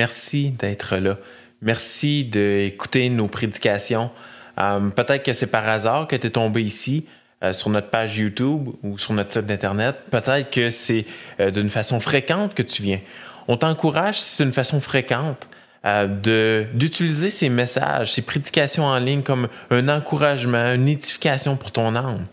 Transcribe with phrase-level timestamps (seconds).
[0.00, 1.18] Merci d'être là.
[1.60, 4.10] Merci d'écouter nos prédications.
[4.58, 7.04] Euh, peut-être que c'est par hasard que tu es tombé ici
[7.44, 10.00] euh, sur notre page YouTube ou sur notre site d'Internet.
[10.10, 11.04] Peut-être que c'est
[11.38, 13.00] euh, d'une façon fréquente que tu viens.
[13.46, 15.48] On t'encourage, si c'est une façon fréquente,
[16.72, 22.26] d'utiliser ces messages, ces prédications en ligne comme un encouragement, une édification pour ton âme.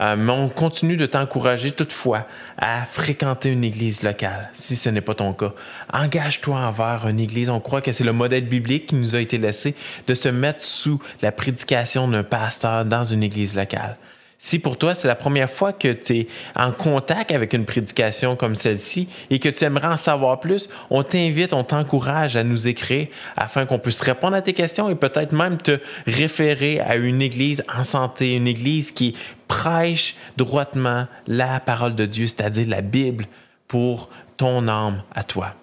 [0.00, 2.26] Euh, mais on continue de t'encourager toutefois
[2.58, 5.52] à fréquenter une église locale, si ce n'est pas ton cas.
[5.92, 7.48] Engage-toi envers une église.
[7.48, 9.76] On croit que c'est le modèle biblique qui nous a été laissé
[10.08, 13.96] de se mettre sous la prédication d'un pasteur dans une église locale.
[14.44, 18.36] Si pour toi, c'est la première fois que tu es en contact avec une prédication
[18.36, 22.68] comme celle-ci et que tu aimerais en savoir plus, on t'invite, on t'encourage à nous
[22.68, 23.06] écrire
[23.38, 27.64] afin qu'on puisse répondre à tes questions et peut-être même te référer à une église
[27.74, 29.16] en santé, une église qui
[29.48, 33.24] prêche droitement la parole de Dieu, c'est-à-dire la Bible,
[33.66, 35.54] pour ton âme à toi.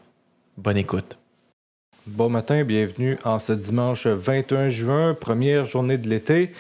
[0.58, 1.20] Bonne écoute.
[2.08, 6.52] Bon matin, bienvenue en ce dimanche 21 juin, première journée de l'été.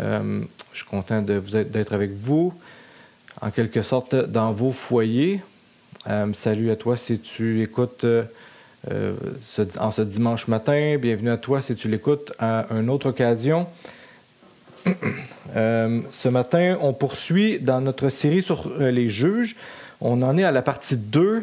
[0.00, 0.40] Euh,
[0.72, 2.52] je suis content d'être avec vous,
[3.40, 5.40] en quelque sorte dans vos foyers.
[6.08, 8.24] Euh, salut à toi si tu écoutes euh,
[9.78, 10.96] en ce dimanche matin.
[10.98, 13.66] Bienvenue à toi si tu l'écoutes à une autre occasion.
[15.54, 19.56] ce matin, on poursuit dans notre série sur les juges.
[20.00, 21.42] On en est à la partie 2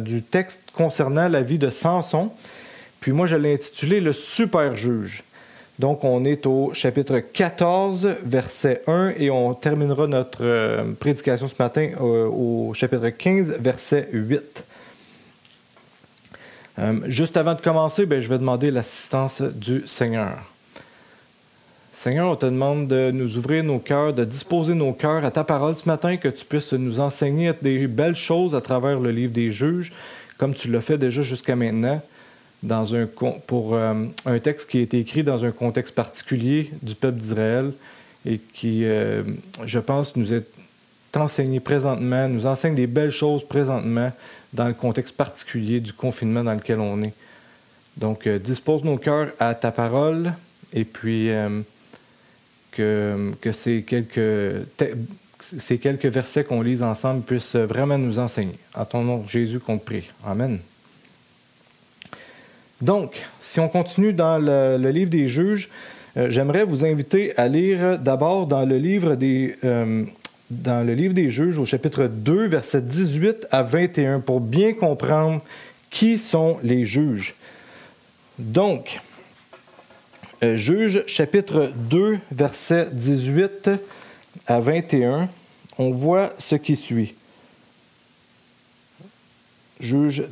[0.00, 2.32] du texte concernant la vie de Samson.
[3.00, 5.22] Puis moi, je l'ai intitulé Le super juge.
[5.78, 11.54] Donc, on est au chapitre 14, verset 1, et on terminera notre euh, prédication ce
[11.56, 14.64] matin euh, au chapitre 15, verset 8.
[16.80, 20.38] Euh, juste avant de commencer, ben, je vais demander l'assistance du Seigneur.
[21.94, 25.44] Seigneur, on te demande de nous ouvrir nos cœurs, de disposer nos cœurs à ta
[25.44, 29.32] parole ce matin, que tu puisses nous enseigner des belles choses à travers le livre
[29.32, 29.92] des juges,
[30.38, 32.00] comme tu l'as fait déjà jusqu'à maintenant
[32.62, 33.06] dans un,
[33.46, 33.94] pour euh,
[34.26, 37.72] un texte qui a été écrit dans un contexte particulier du peuple d'Israël
[38.26, 39.22] et qui, euh,
[39.64, 40.46] je pense, nous est
[41.16, 44.12] enseigné présentement, nous enseigne des belles choses présentement
[44.52, 47.14] dans le contexte particulier du confinement dans lequel on est.
[47.96, 50.32] Donc, euh, dispose nos cœurs à ta parole
[50.72, 51.30] et puis
[52.72, 54.66] que, que ces, quelques
[55.40, 58.58] ces quelques versets qu'on lise ensemble puissent vraiment nous enseigner.
[58.74, 60.04] En ton nom, Jésus, qu'on prie.
[60.26, 60.58] Amen.
[62.80, 65.68] Donc, si on continue dans le, livre des juges,
[66.16, 70.04] euh, j'aimerais vous inviter à lire d'abord dans le livre des euh,
[70.50, 75.42] dans le livre des juges au chapitre 2 versets 18 à 21 pour bien comprendre
[75.90, 77.34] qui sont les juges.
[78.38, 79.00] Donc,
[80.42, 83.70] euh, juges chapitre 2 versets 18
[84.46, 85.28] à 21,
[85.78, 87.14] on voit ce qui suit.
[89.80, 90.24] Juges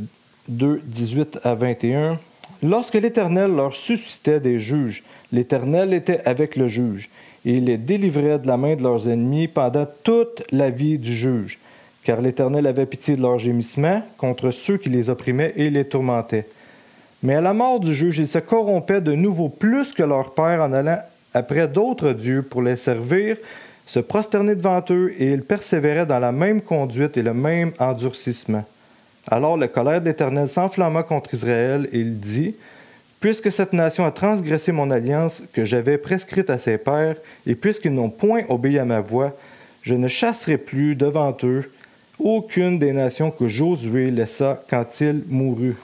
[0.49, 2.19] 2, 18 à 21.
[2.63, 7.11] Lorsque l'Éternel leur suscitait des juges, l'Éternel était avec le juge,
[7.45, 11.15] et il les délivrait de la main de leurs ennemis pendant toute la vie du
[11.15, 11.59] juge,
[12.03, 16.47] car l'Éternel avait pitié de leurs gémissements contre ceux qui les opprimaient et les tourmentaient.
[17.23, 20.63] Mais à la mort du juge, ils se corrompaient de nouveau plus que leur père
[20.63, 20.99] en allant
[21.35, 23.37] après d'autres dieux pour les servir,
[23.87, 28.65] se prosterner devant eux, et ils persévéraient dans la même conduite et le même endurcissement.
[29.29, 32.55] Alors le colère de l'Éternel s'enflamma contre Israël et il dit,
[33.21, 37.17] Puisque cette nation a transgressé mon alliance que j'avais prescrite à ses pères,
[37.47, 39.33] et puisqu'ils n'ont point obéi à ma voix,
[39.83, 41.71] je ne chasserai plus devant eux
[42.19, 45.77] aucune des nations que Josué laissa quand il mourut.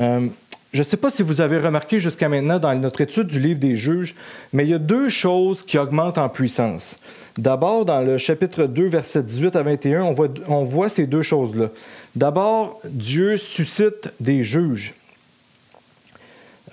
[0.00, 0.28] Euh,
[0.74, 3.60] je ne sais pas si vous avez remarqué jusqu'à maintenant dans notre étude du livre
[3.60, 4.16] des juges,
[4.52, 6.96] mais il y a deux choses qui augmentent en puissance.
[7.38, 11.22] D'abord, dans le chapitre 2, versets 18 à 21, on voit, on voit ces deux
[11.22, 11.68] choses-là.
[12.16, 14.94] D'abord, Dieu suscite des juges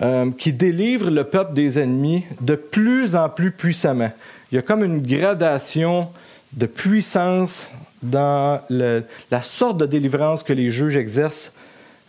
[0.01, 4.11] euh, qui délivrent le peuple des ennemis de plus en plus puissamment.
[4.51, 6.09] Il y a comme une gradation
[6.53, 7.69] de puissance
[8.01, 11.52] dans la sorte de délivrance que les juges exercent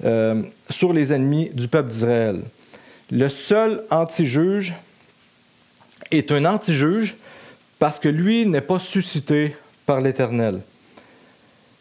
[0.05, 2.41] euh, sur les ennemis du peuple d'Israël.
[3.11, 4.75] Le seul anti-juge
[6.11, 7.17] est un anti-juge
[7.79, 9.57] parce que lui n'est pas suscité
[9.87, 10.61] par l'Éternel.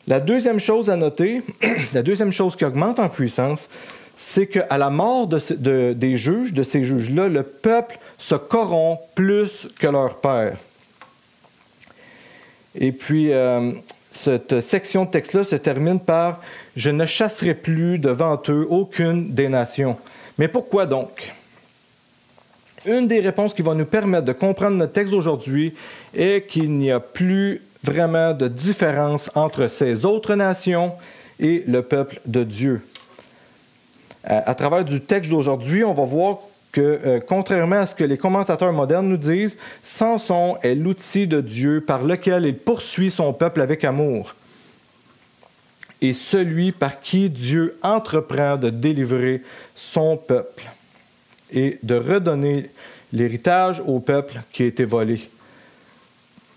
[0.08, 1.42] La deuxième chose à noter,
[1.94, 3.70] la deuxième chose qui augmente en puissance,
[4.18, 9.68] c'est qu'à la mort de, des juges, de ces juges-là, le peuple se corrompt plus
[9.80, 10.58] que leur père.
[12.76, 13.72] Et puis, euh,
[14.12, 16.42] cette section de texte-là se termine par
[16.76, 19.98] Je ne chasserai plus devant eux aucune des nations.
[20.38, 21.34] Mais pourquoi donc?
[22.86, 25.76] Une des réponses qui va nous permettre de comprendre notre texte d'aujourd'hui
[26.16, 30.94] est qu'il n'y a plus vraiment de différence entre ces autres nations
[31.40, 32.82] et le peuple de Dieu.
[34.24, 36.40] À, travers du texte d'aujourd'hui, on va voir
[36.72, 41.42] que, euh, contrairement à ce que les commentateurs modernes nous disent, Samson est l'outil de
[41.42, 44.36] Dieu par lequel il poursuit son peuple avec amour
[46.02, 49.44] et celui par qui Dieu entreprend de délivrer
[49.76, 50.64] son peuple
[51.52, 52.70] et de redonner
[53.14, 55.30] l'héritage au peuple qui a été volé.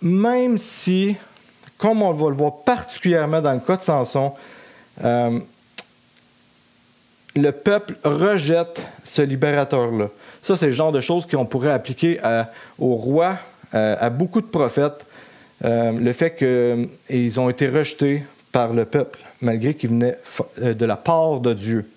[0.00, 1.16] Même si,
[1.76, 4.32] comme on va le voir particulièrement dans le cas de Samson,
[5.02, 5.40] euh,
[7.36, 10.08] le peuple rejette ce libérateur-là.
[10.42, 12.20] Ça, c'est le genre de choses qu'on pourrait appliquer
[12.78, 13.36] au roi,
[13.72, 15.06] à, beaucoup de prophètes.
[15.64, 20.18] Euh, le fait qu'ils ont été rejetés par le peuple, malgré qu'ils venaient
[20.60, 21.88] euh, de la part de Dieu.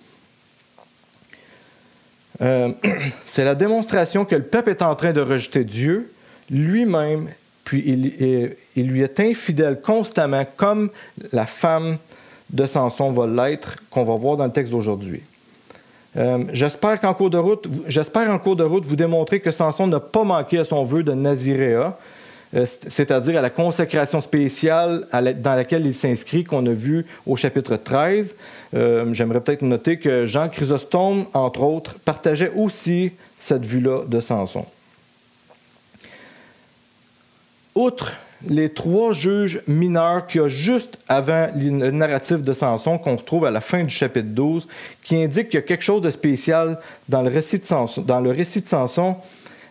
[2.40, 2.72] Euh,
[3.26, 6.10] c'est la démonstration que le peuple est en train de rejeter Dieu
[6.50, 7.28] lui-même,
[7.64, 10.88] puis il, lui est infidèle constamment, comme
[11.32, 11.98] la femme
[12.50, 15.22] de Samson va l'être, qu'on va voir dans le texte d'aujourd'hui.
[16.16, 17.66] Euh, j'espère qu'en cours de route,
[18.16, 21.12] en cours de route vous démontrer que Samson n'a pas manqué à son vœu de
[21.12, 21.96] Naziréa,
[22.54, 27.76] euh, c'est-à-dire à la consécration spéciale dans laquelle il s'inscrit, qu'on a vu au chapitre
[27.76, 28.34] 13.
[28.74, 34.64] Euh, j'aimerais peut-être noter que Jean Chrysostome, entre autres, partageait aussi cette vue-là de Samson.
[37.74, 38.14] Outre
[38.46, 43.44] les trois juges mineurs qu'il y a juste avant le narratif de Samson qu'on retrouve
[43.44, 44.68] à la fin du chapitre 12,
[45.02, 48.20] qui indique qu'il y a quelque chose de spécial dans le récit de Samson, dans
[48.20, 48.66] le récit de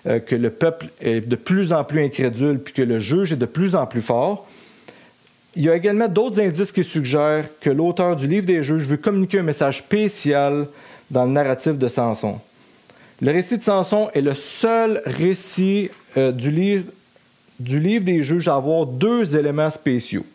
[0.07, 3.37] euh, que le peuple est de plus en plus incrédule, puis que le juge est
[3.37, 4.47] de plus en plus fort.
[5.55, 8.97] Il y a également d'autres indices qui suggèrent que l'auteur du livre des juges veut
[8.97, 10.67] communiquer un message spécial
[11.09, 12.39] dans le narratif de Samson.
[13.21, 16.83] Le récit de Samson est le seul récit euh, du livre
[17.59, 20.25] du livre des juges avoir deux éléments spéciaux.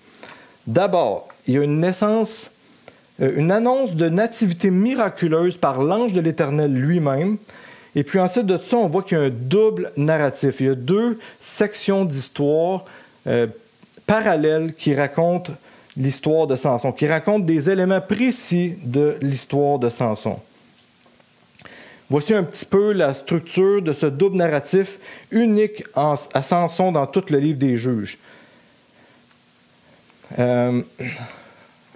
[0.66, 2.50] D'abord, il y a une naissance,
[3.20, 7.38] euh, une annonce de nativité miraculeuse par l'ange de l'Éternel lui-même.
[7.94, 10.60] Et puis ensuite de ça, on voit qu'il y a un double narratif.
[10.60, 12.84] Il y a deux sections d'histoire
[13.26, 13.46] euh,
[14.06, 15.52] parallèles qui racontent
[15.96, 20.38] l'histoire de Samson, qui racontent des éléments précis de l'histoire de Samson.
[22.12, 24.98] Voici un petit peu la structure de ce double narratif
[25.30, 28.18] unique à Samson dans tout le livre des juges.
[30.38, 30.82] Euh,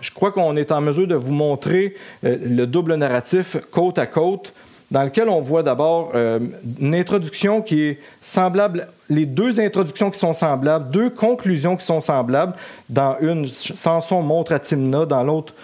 [0.00, 4.06] je crois qu'on est en mesure de vous montrer euh, le double narratif côte à
[4.06, 4.54] côte
[4.90, 6.38] dans lequel on voit d'abord euh,
[6.78, 12.00] une introduction qui est semblable, les deux introductions qui sont semblables, deux conclusions qui sont
[12.00, 12.54] semblables.
[12.88, 15.54] Dans une, Samson montre à Timna, dans l'autre,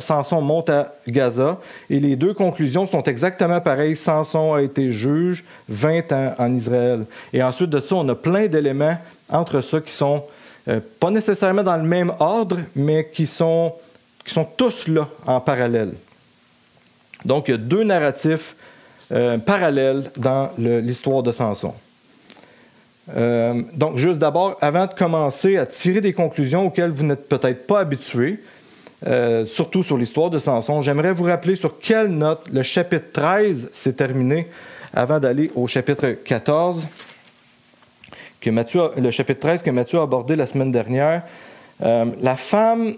[0.00, 1.58] Samson monte à Gaza.
[1.88, 3.96] Et les deux conclusions sont exactement pareilles.
[3.96, 7.06] Samson a été juge 20 ans en Israël.
[7.32, 8.96] Et ensuite de ça, on a plein d'éléments
[9.30, 10.24] entre ça qui sont
[10.66, 13.72] euh, pas nécessairement dans le même ordre, mais qui sont,
[14.24, 15.94] qui sont tous là en parallèle.
[17.24, 18.54] Donc, il y a deux narratifs
[19.12, 21.74] euh, parallèles dans l'histoire de Samson.
[23.14, 27.66] Euh, donc, juste d'abord, avant de commencer à tirer des conclusions auxquelles vous n'êtes peut-être
[27.66, 28.40] pas habitués,
[29.06, 33.68] euh, surtout sur l'histoire de Samson, j'aimerais vous rappeler sur quelle note le chapitre 13
[33.72, 34.48] s'est terminé
[34.94, 36.86] avant d'aller au chapitre 14,
[38.40, 38.50] que
[39.00, 41.22] le chapitre 13 que Matthieu a abordé la semaine dernière.
[41.80, 42.94] la femme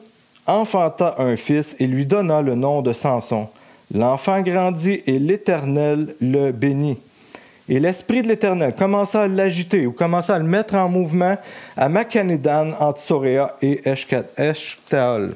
[0.47, 3.49] enfanta un fils et lui donna le nom de Samson.
[3.95, 6.99] L'enfant grandit et l'Éternel le bénit.
[7.69, 11.37] Et l'Esprit de l'Éternel commença à l'agiter ou commença à le mettre en mouvement
[11.76, 13.83] à Macanidan, entre Soréa et
[14.37, 15.35] Eshtaol.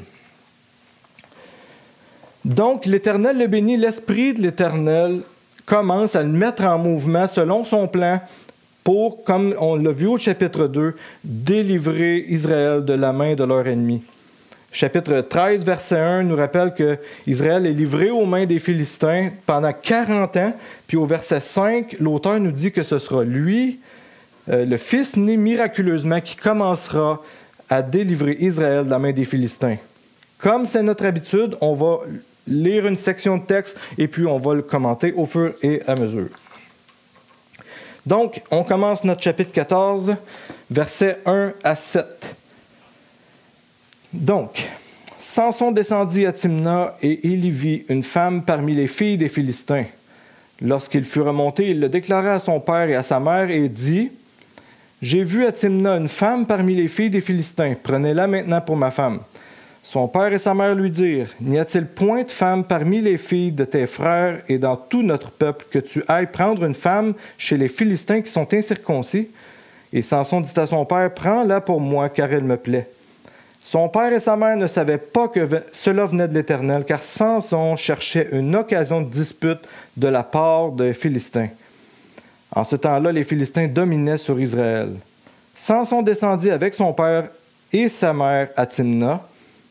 [2.45, 5.23] Donc l'Éternel le bénit, l'Esprit de l'Éternel
[5.67, 8.21] commence à le mettre en mouvement selon son plan
[8.83, 13.67] pour, comme on l'a vu au chapitre 2, délivrer Israël de la main de leur
[13.67, 14.03] ennemi.
[14.73, 16.97] Chapitre 13, verset 1 nous rappelle que
[17.27, 20.53] Israël est livré aux mains des Philistins pendant 40 ans.
[20.87, 23.81] Puis au verset 5, l'auteur nous dit que ce sera lui,
[24.49, 27.21] euh, le Fils né miraculeusement, qui commencera
[27.69, 29.77] à délivrer Israël de la main des Philistins.
[30.39, 31.99] Comme c'est notre habitude, on va
[32.47, 35.97] lire une section de texte et puis on va le commenter au fur et à
[35.97, 36.29] mesure.
[38.07, 40.15] Donc, on commence notre chapitre 14,
[40.71, 42.37] versets 1 à 7.
[44.13, 44.69] Donc,
[45.21, 49.85] Samson descendit à Timna et il y vit une femme parmi les filles des Philistins.
[50.61, 54.11] Lorsqu'il fut remonté, il le déclara à son père et à sa mère et dit
[55.01, 58.91] J'ai vu à Timna une femme parmi les filles des Philistins, prenez-la maintenant pour ma
[58.91, 59.21] femme.
[59.83, 63.53] Son père et sa mère lui dirent N'y a-t-il point de femme parmi les filles
[63.53, 67.57] de tes frères et dans tout notre peuple que tu ailles prendre une femme chez
[67.57, 69.29] les Philistins qui sont incirconcis
[69.93, 72.89] Et Samson dit à son père, Prends-la pour moi, car elle me plaît.
[73.71, 77.77] Son père et sa mère ne savaient pas que cela venait de l'Éternel, car Samson
[77.77, 79.61] cherchait une occasion de dispute
[79.97, 81.51] de la part des Philistins.
[82.51, 84.95] En ce temps-là, les Philistins dominaient sur Israël.
[85.55, 87.29] Samson descendit avec son père
[87.73, 89.21] et sa mère à Timna.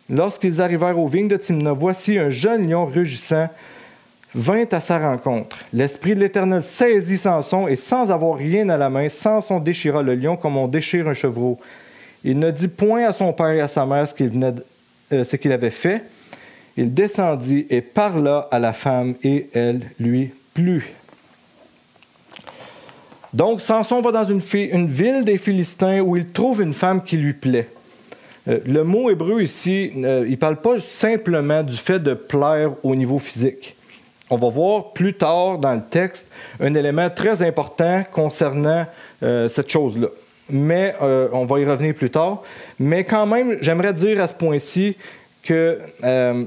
[0.09, 3.49] Lorsqu'ils arrivèrent aux vignes de Timna, voici un jeune lion rugissant
[4.33, 5.57] vint à sa rencontre.
[5.73, 10.15] L'Esprit de l'Éternel saisit Samson et sans avoir rien à la main, Samson déchira le
[10.15, 11.59] lion comme on déchire un chevreau.
[12.23, 14.53] Il ne dit point à son père et à sa mère ce qu'il, venait
[15.13, 16.03] euh, ce qu'il avait fait.
[16.75, 20.93] Il descendit et parla à la femme et elle lui plut.
[23.33, 24.39] Donc Samson va dans une,
[24.87, 27.69] ville des Philistins où il trouve une femme qui lui plaît.
[28.47, 32.71] Euh, le mot hébreu ici, euh, il ne parle pas simplement du fait de plaire
[32.83, 33.75] au niveau physique
[34.31, 36.27] on va voir plus tard dans le texte
[36.59, 38.85] un élément très important concernant
[39.19, 40.09] cette chose-là.
[40.49, 42.41] Mais euh, on va y revenir plus tard.
[42.79, 44.95] Mais quand même, j'aimerais dire à ce point-ci
[45.43, 46.43] que, euh,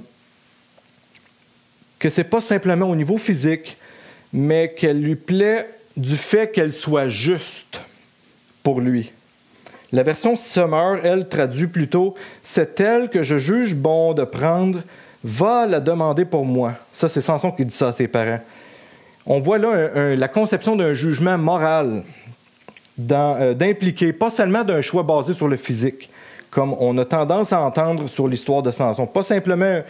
[1.98, 3.76] que ce n'est pas simplement au niveau physique,
[4.32, 7.80] mais qu'elle lui plaît du fait qu'elle soit juste
[8.62, 9.12] pour lui.
[9.92, 14.80] La version Summer, elle, traduit plutôt C'est elle que je juge bon de prendre
[15.24, 16.74] va la demander pour moi.
[16.92, 18.40] Ça, c'est Samson qui dit ça à ses parents.
[19.24, 22.02] On voit là la conception d'un jugement moral,
[23.00, 26.10] euh, d'impliquer, pas seulement d'un choix basé sur le physique,
[26.50, 29.80] comme on a tendance à entendre sur l'histoire de Samson, pas simplement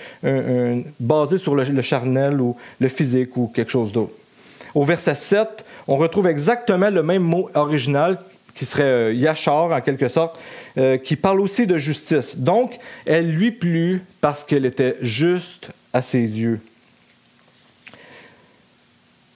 [1.00, 4.12] basé sur le, charnel ou le physique ou quelque chose d'autre.
[4.74, 8.18] Au verset 7, on retrouve exactement le même mot original
[8.54, 10.38] qui serait euh, Yachar en quelque sorte,
[10.78, 12.36] euh, qui parle aussi de justice.
[12.36, 16.60] Donc, elle lui plut parce qu'elle était juste à ses yeux.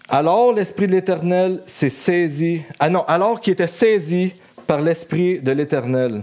[0.08, 4.34] Alors l'Esprit de l'Éternel s'est saisi, ah non, alors qu'il était saisi
[4.68, 6.22] par l'Esprit de l'Éternel.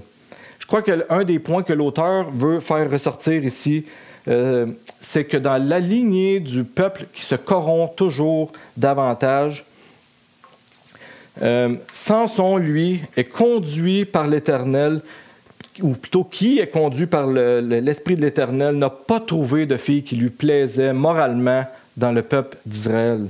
[0.60, 3.86] Je crois qu'un des points que l'auteur veut faire ressortir ici,
[4.30, 4.68] euh,
[5.02, 9.66] c'est que dans la lignée du peuple qui se corrompt toujours davantage,
[11.42, 15.02] euh, Samson, lui, est conduit par l'Éternel,
[15.82, 20.16] ou plutôt qui est conduit par l'Esprit de l'Éternel, n'a pas trouvé de fille qui
[20.16, 21.66] lui plaisait moralement
[21.98, 23.28] dans le peuple d'Israël.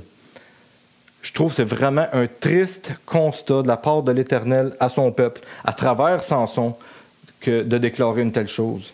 [1.24, 5.10] Je trouve que c'est vraiment un triste constat de la part de l'Éternel à son
[5.10, 6.74] peuple, à travers Samson,
[7.40, 8.92] que de déclarer une telle chose.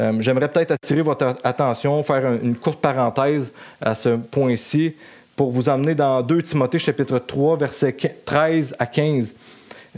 [0.00, 4.94] Euh, j'aimerais peut-être attirer votre attention, faire une courte parenthèse à ce point-ci
[5.36, 7.94] pour vous emmener dans 2 Timothée chapitre 3, versets
[8.24, 9.34] 13 à 15,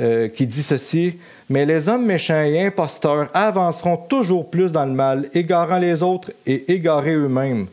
[0.01, 1.21] euh, qui dit ceci.
[1.49, 6.33] Mais les hommes méchants et imposteurs avanceront toujours plus dans le mal, égarant les autres
[6.47, 7.69] et égarés eux-mêmes.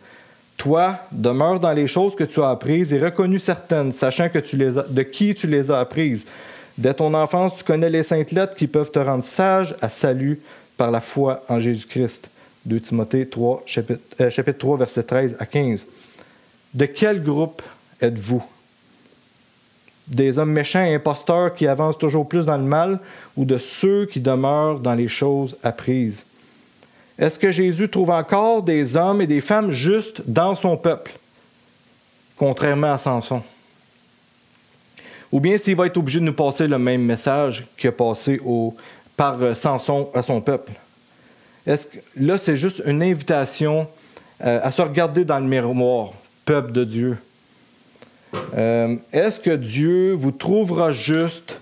[0.61, 4.55] Toi, demeure dans les choses que tu as apprises et reconnues certaines, sachant que tu
[4.57, 6.27] les as, de qui tu les as apprises.
[6.77, 10.39] Dès ton enfance, tu connais les saintes lettres qui peuvent te rendre sage à salut
[10.77, 12.29] par la foi en Jésus-Christ.
[12.65, 15.87] 2 Timothée 3, chapitre, euh, chapitre 3, versets 13 à 15.
[16.75, 17.63] De quel groupe
[17.99, 18.43] êtes-vous?
[20.07, 22.99] Des hommes méchants et imposteurs qui avancent toujours plus dans le mal
[23.35, 26.23] ou de ceux qui demeurent dans les choses apprises?
[27.17, 31.11] Est-ce que Jésus trouve encore des hommes et des femmes justes dans son peuple,
[32.37, 33.41] contrairement à Samson?
[35.31, 38.39] Ou bien s'il va être obligé de nous passer le même message qu'il a passé
[39.15, 40.71] par euh, Samson à son peuple?
[41.65, 41.87] Est-ce
[42.17, 43.87] là, c'est juste une invitation
[44.43, 46.13] euh, à se regarder dans le miroir
[46.45, 47.17] peuple de Dieu.
[48.55, 51.59] Euh, est-ce que Dieu vous trouvera juste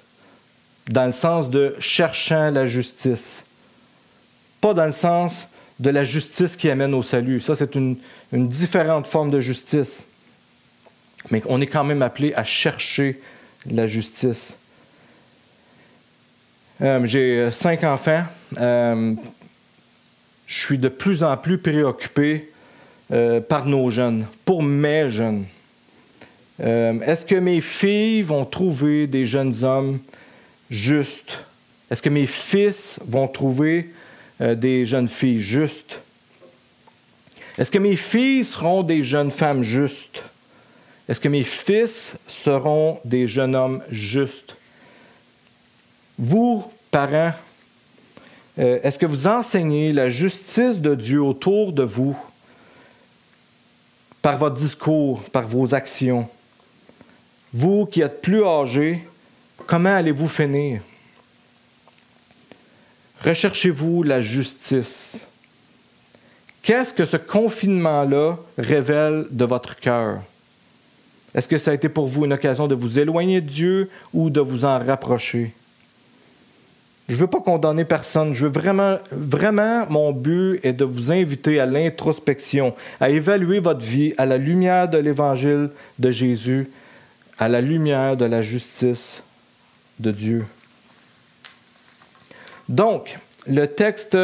[0.87, 3.43] dans le sens de cherchant la justice?
[4.61, 5.47] Pas dans le sens
[5.79, 7.39] de la justice qui amène au salut.
[7.39, 7.97] Ça, c'est une,
[8.31, 10.03] différente forme de justice.
[11.31, 13.19] Mais on est quand même appelé à chercher
[13.69, 14.53] la justice.
[16.81, 18.23] Euh, j'ai cinq enfants.
[18.59, 19.15] Euh,
[20.47, 22.49] je suis de plus en plus préoccupé
[23.11, 25.45] euh, par nos jeunes, pour mes jeunes.
[26.59, 29.99] Euh, est-ce que mes filles vont trouver des jeunes hommes
[30.69, 31.39] justes?
[31.89, 33.91] Est-ce que mes fils vont trouver
[34.41, 35.99] euh, des jeunes filles justes?
[37.57, 40.23] Est-ce que mes filles seront des jeunes femmes justes?
[41.07, 44.55] Est-ce que mes fils seront des jeunes hommes justes?
[46.17, 47.33] Vous, parents,
[48.57, 52.15] est-ce que vous enseignez la justice de Dieu autour de vous?
[54.21, 56.27] par votre discours, par vos actions?
[57.53, 59.03] Vous qui êtes plus âgés,
[59.65, 60.81] comment allez-vous finir?
[63.23, 65.19] Recherchez-vous la justice.
[66.61, 70.19] Qu'est-ce que ce confinement-là révèle de votre cœur?
[71.35, 74.29] Est-ce que ça a été pour vous une occasion de vous éloigner de Dieu ou
[74.29, 75.53] de vous en rapprocher?
[77.07, 78.33] Je ne veux pas condamner personne.
[78.33, 83.83] Je veux vraiment, vraiment, mon but est de vous inviter à l'introspection, à évaluer votre
[83.83, 86.69] vie à la lumière de l'évangile de Jésus,
[87.39, 89.23] à la lumière de la justice
[89.99, 90.45] de Dieu.
[92.69, 94.15] Donc, le texte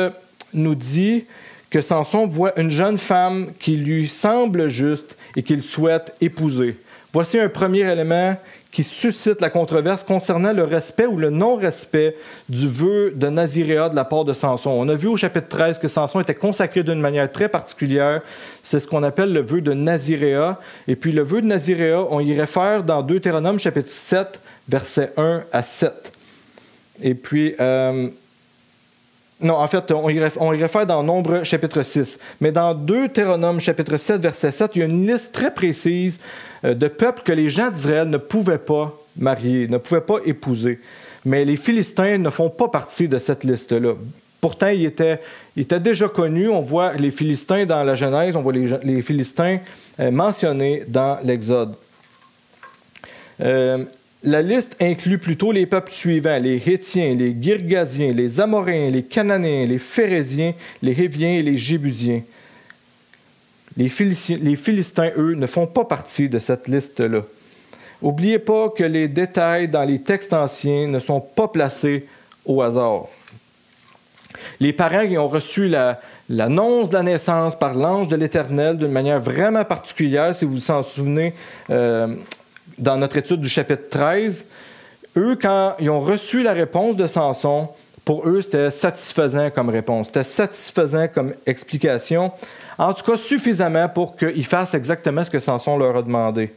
[0.54, 1.26] nous dit
[1.72, 6.78] que Samson voit une jeune femme qui lui semble juste et qu'il souhaite épouser.
[7.12, 8.38] Voici un premier élément
[8.72, 12.18] qui suscite la controverse concernant le respect ou le non-respect
[12.50, 14.70] du vœu de Naziréa de la part de Samson.
[14.70, 18.22] On a vu au chapitre 13 que Samson était consacré d'une manière très particulière.
[18.64, 20.60] C'est ce qu'on appelle le vœu de Naziréa.
[20.88, 25.44] Et puis le vœu de Naziréa, on y réfère dans Deutéronome chapitre 7, versets 1
[25.52, 26.12] à 7.
[27.02, 28.10] Et puis, euh,
[29.42, 30.20] non, en fait, on y,
[30.62, 32.20] réfère, dans Nombre chapitre 6.
[32.40, 36.20] Mais dans Deutéronome chapitre 7, verset 7, il y a une liste très précise
[36.64, 40.80] euh, de peuples que les gens d'Israël ne pouvaient pas marier, ne pouvaient pas épouser.
[41.26, 43.96] Mais les Philistins ne font pas partie de cette liste-là.
[44.40, 45.20] Pourtant, ils étaient,
[45.80, 46.48] déjà connus.
[46.48, 49.58] On voit les Philistins dans la Genèse, on voit les, Philistins
[50.00, 51.74] euh, mentionnés dans l'Exode.
[53.42, 53.84] Euh,
[54.26, 59.68] la liste inclut plutôt les peuples suivants les Hétiens, les Girgasiens, les Amoréens, les Cananéens,
[59.68, 62.22] les Phérésiens, les Héviens et les Jébusiens.
[63.78, 67.22] Les, Philistins, eux, ne font pas partie de cette liste-là.
[68.02, 72.06] N'oubliez pas que les détails dans les textes anciens ne sont pas placés
[72.46, 73.06] au hasard.
[74.60, 75.70] Les parents qui ont reçu
[76.30, 80.72] l'annonce de la naissance par l'ange de l'Éternel d'une manière vraiment particulière, si vous vous
[80.72, 81.34] en souvenez,
[81.70, 82.16] euh,
[82.78, 84.46] dans notre étude du chapitre 13,
[85.18, 87.70] eux, quand ils ont reçu la réponse de Samson,
[88.04, 92.32] pour eux, c'était satisfaisant comme réponse, c'était satisfaisant comme explication,
[92.78, 96.54] en tout cas suffisamment pour qu'ils fassent exactement ce que Samson leur a demandé.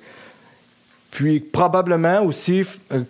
[1.11, 2.63] Puis probablement aussi,
[2.93, 3.01] euh,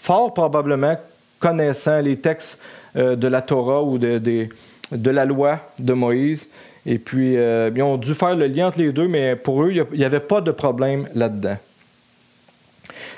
[0.00, 0.96] fort probablement,
[1.38, 2.58] connaissant les textes
[2.96, 6.48] euh, de la Torah ou de, de, la loi de Moïse,
[6.86, 9.72] et puis euh, ils ont dû faire le lien entre les deux, mais pour eux,
[9.72, 11.58] il n'y avait pas de problème là-dedans.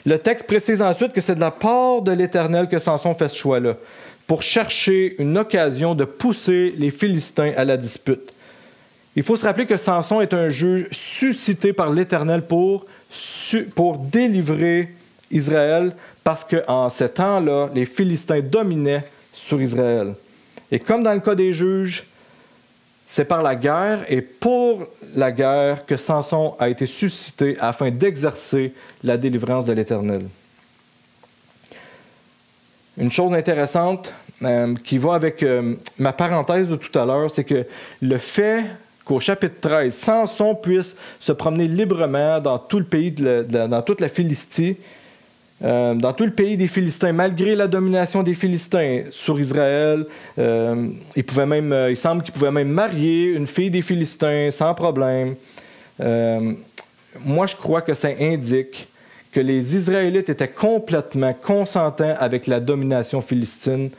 [0.06, 3.38] Le texte précise ensuite que c'est de la part de l'Éternel que Samson fait ce
[3.38, 3.76] choix-là,
[4.26, 8.32] pour chercher une occasion de pousser les Philistins à la dispute.
[9.16, 12.86] Il faut se rappeler que Samson est un juge suscité par l'Éternel pour,
[13.74, 14.94] pour délivrer
[15.30, 20.14] Israël, parce qu'en ce temps-là, les Philistins dominaient sur Israël.
[20.70, 22.04] Et comme dans le cas des juges,
[23.06, 28.72] c'est par la guerre et pour la guerre que Samson a été suscité afin d'exercer
[29.02, 30.22] la délivrance de l'Éternel.
[32.96, 34.12] Une chose intéressante
[34.42, 37.66] euh, qui va avec euh, ma parenthèse de tout à l'heure, c'est que
[38.00, 38.64] le fait
[39.04, 44.08] qu'au chapitre 13, Samson puisse se promener librement dans tout le pays, dans toute la
[44.08, 44.76] Philistie,
[45.62, 50.04] euh, dans tout le pays des Philistins, malgré la domination des Philistins sur Israël.
[50.38, 54.74] Euh, il, même, euh, il semble qu'il pouvait même marier une fille des Philistins sans
[54.74, 55.36] problème.
[57.24, 58.88] moi, je crois que ça indique
[59.30, 63.90] que les Israélites étaient complètement consentants avec la domination philistine.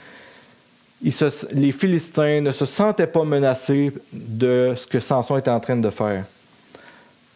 [1.02, 5.90] les Philistins ne se sentaient pas menacés de ce que Samson était en train de
[5.90, 6.26] faire.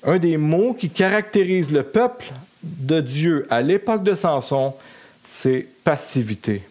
[0.03, 2.25] Un des mots qui caractérise le peuple
[2.63, 4.71] de Dieu à l'époque de Samson,
[5.23, 6.63] c'est passivité.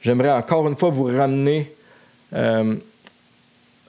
[0.00, 1.72] J'aimerais encore une fois vous ramener
[2.32, 2.76] euh,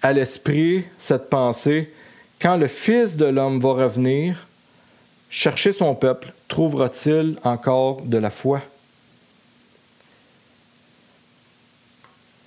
[0.01, 1.91] à l'esprit cette pensée.
[2.39, 4.47] Quand le Fils de l'homme va revenir,
[5.29, 8.61] chercher son peuple, trouvera-t-il encore de la foi?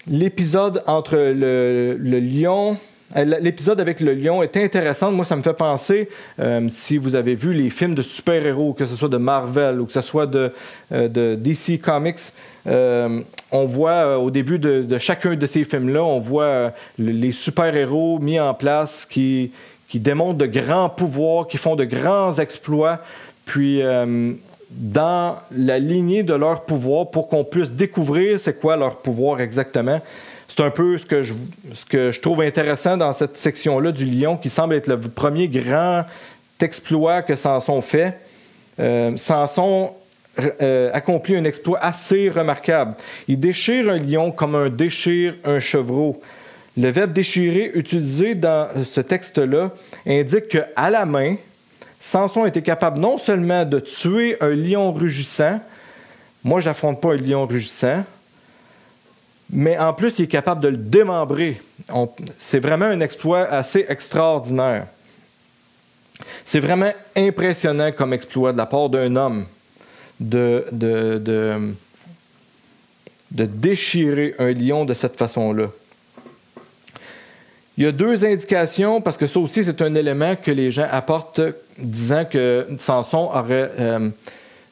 [0.07, 2.79] L'épisode entre le lion
[3.14, 5.12] l'épisode avec le lion est intéressant.
[5.12, 6.09] Moi, ça me fait penser,
[6.40, 9.87] euh, si vous avez vu les films de super-héros, que ce soit de Marvel ou
[9.87, 10.53] que ce soit de,
[10.92, 12.33] euh, DC Comics,
[12.66, 18.55] on voit au début de, chacun de ces films-là, on voit les super-héros mis en
[18.55, 19.53] place qui,
[19.88, 22.99] qui démontrent de grands pouvoirs, qui font de grands exploits.
[23.45, 23.83] Puis,
[24.71, 30.01] dans la lignée de leur pouvoir, pour qu'on puisse découvrir c'est quoi leur pouvoir exactement,
[30.48, 31.35] c'est un peu ce que, je,
[31.88, 36.04] que trouve intéressant dans cette section-là du lion, qui semble être le premier grand
[36.61, 38.18] exploit que Samson fait.
[38.78, 39.92] Euh, Samson
[40.61, 42.94] euh, accomplit un exploit assez remarquable.
[43.26, 46.20] Il déchire un lion comme un déchire un chevreau.
[46.76, 49.70] Le verbe déchirer utilisé dans ce texte-là
[50.06, 51.37] indique qu'à la main,
[51.98, 55.59] Samson était capable non seulement de tuer un lion rugissant,
[56.44, 58.04] moi j'affronte pas un lion rugissant,
[59.50, 61.61] mais en plus, il est capable de le démembrer.
[62.38, 64.87] C'est vraiment un exploit assez extraordinaire.
[66.44, 69.46] C'est vraiment impressionnant comme exploit de la part d'un homme
[70.18, 70.66] de,
[73.30, 75.68] de déchirer un lion de cette façon-là.
[77.78, 80.88] Il y a deux indications, parce que ça aussi, c'est un élément que les gens
[80.90, 81.42] apportent,
[81.78, 84.09] disant que Samson aurait euh,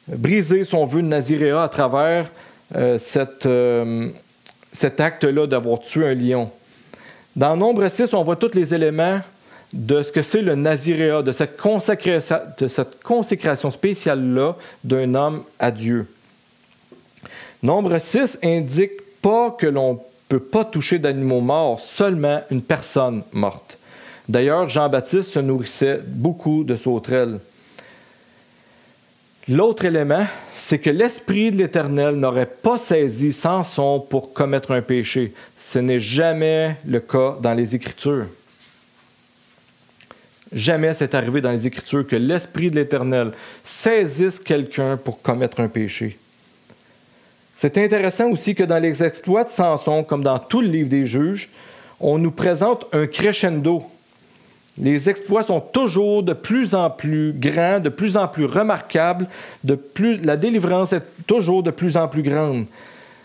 [0.07, 2.31] brisé son vœu de Naziréa à travers
[2.75, 2.97] euh,
[3.45, 4.09] euh,
[4.75, 6.51] cet acte-là d'avoir tué un lion.
[7.35, 9.19] Dans Nombre 6, on voit tous les éléments
[9.73, 15.71] de ce que c'est le Naziréa, de cette, de cette consécration spéciale-là d'un homme à
[15.71, 16.07] Dieu.
[17.63, 23.77] Nombre 6 indique pas que l'on peut pas toucher d'animaux morts, seulement une personne morte.
[24.27, 27.39] D'ailleurs, Jean-Baptiste se nourrissait beaucoup de sauterelles.
[29.47, 35.33] L'autre élément, c'est que l'Esprit de l'Éternel n'aurait pas saisi Samson pour commettre un péché.
[35.55, 38.25] Ce n'est jamais le cas dans les Écritures.
[40.51, 45.67] Jamais c'est arrivé dans les Écritures que l'Esprit de l'Éternel saisisse quelqu'un pour commettre un
[45.67, 46.17] péché.
[47.55, 51.05] C'est intéressant aussi que dans les exploits de Samson, comme dans tout le livre des
[51.05, 51.49] juges,
[51.99, 53.83] on nous présente un crescendo.
[54.77, 59.27] Les exploits sont toujours de plus en plus grands, de plus en plus remarquables,
[59.63, 62.65] de plus, la délivrance est toujours de plus en plus grande.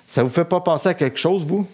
[0.07, 1.67] Ça ne vous fait pas penser à quelque chose, vous?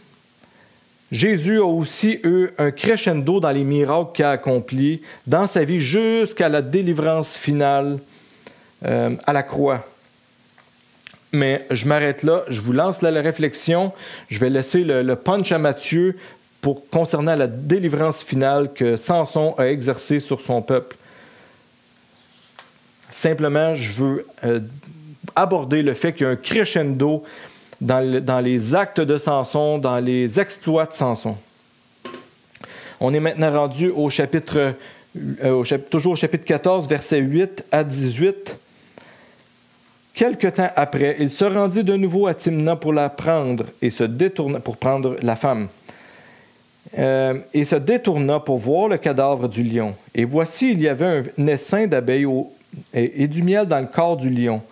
[1.12, 5.80] Jésus a aussi eu un crescendo dans les miracles qu'il a accomplis dans sa vie
[5.80, 7.98] jusqu'à la délivrance finale
[8.84, 9.86] euh, à la croix.
[11.32, 13.92] Mais je m'arrête là, je vous lance la réflexion.
[14.28, 16.16] Je vais laisser le, punch à Matthieu
[16.74, 20.96] concernant la délivrance finale que Samson a exercée sur son peuple.
[23.10, 24.60] Simplement, je veux euh,
[25.34, 27.22] aborder le fait qu'il y a un crescendo
[27.80, 31.36] dans, dans, les actes de Samson, dans les exploits de Samson.
[33.00, 34.74] On est maintenant rendu au chapitre,
[35.16, 38.56] euh, au chapitre, toujours au chapitre 14, versets 8 à 18.
[40.14, 44.04] Quelque temps après, il se rendit de nouveau à Timna pour la prendre et se
[44.04, 45.68] détourna pour prendre la femme.
[46.98, 49.94] Euh, et se détourna pour voir le cadavre du lion.
[50.14, 52.28] Et voici, il y avait un essaim d'abeilles
[52.94, 54.62] et, et, du miel dans le corps du lion.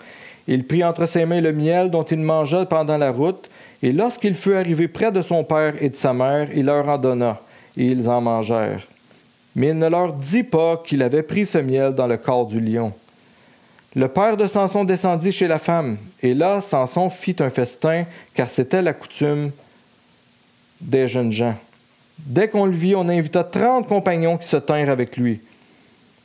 [0.47, 3.51] Il prit entre ses mains le miel dont il mangea pendant la route,
[3.83, 6.99] et lorsqu'il fut arrivé près de son père et de sa mère, il leur en
[6.99, 7.41] donna,
[7.77, 8.87] et ils en mangèrent.
[9.57, 12.61] Mais il ne leur dit pas qu'il avait pris ce miel dans le corps du
[12.61, 12.93] lion.
[13.95, 18.49] Le père de Samson descendit chez la femme, et là Samson fit un festin, car
[18.49, 19.51] c'était la coutume
[20.81, 21.55] des jeunes gens.
[22.19, 25.41] Dès qu'on le vit, on invita trente compagnons qui se tinrent avec lui.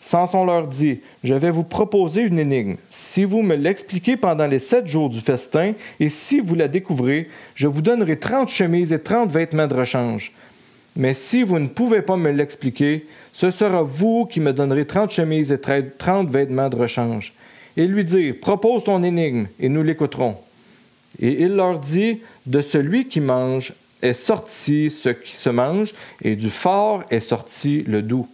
[0.01, 2.75] Samson leur dit Je vais vous proposer une énigme.
[2.89, 7.27] Si vous me l'expliquez pendant les sept jours du festin, et si vous la découvrez,
[7.55, 10.31] je vous donnerai trente chemises et trente vêtements de rechange.
[10.95, 15.11] Mais si vous ne pouvez pas me l'expliquer, ce sera vous qui me donnerez trente
[15.11, 17.33] chemises et trente vêtements de rechange
[17.79, 20.35] et lui dire Propose ton énigme, et nous l'écouterons.
[21.19, 26.35] Et il leur dit De celui qui mange est sorti ce qui se mange, et
[26.35, 28.27] du fort est sorti le doux.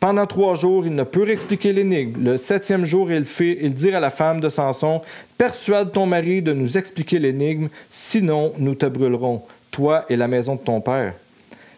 [0.00, 2.24] Pendant trois jours, il ne peut expliquer l'énigme.
[2.24, 5.00] Le septième jour, il fait, il dit à la femme de Samson
[5.38, 10.56] Persuade ton mari de nous expliquer l'énigme, sinon nous te brûlerons, toi et la maison
[10.56, 11.14] de ton père.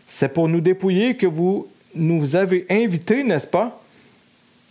[0.07, 3.81] C'est pour nous dépouiller que vous nous avez invités, n'est-ce pas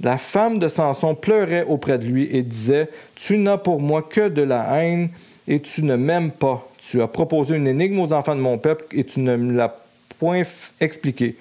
[0.02, 4.28] la femme de Samson pleurait auprès de lui et disait Tu n'as pour moi que
[4.28, 5.10] de la haine
[5.48, 6.68] et tu ne m'aimes pas.
[6.88, 9.76] Tu as proposé une énigme aux enfants de mon peuple et tu ne me l'as
[10.20, 10.44] point
[10.80, 11.36] expliquée.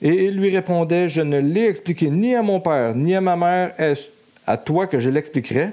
[0.00, 3.36] Et il lui répondait Je ne l'ai expliqué ni à mon père ni à ma
[3.36, 4.06] mère, est-ce
[4.46, 5.70] à toi que je l'expliquerai?